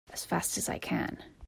[0.11, 1.17] As fast as I can!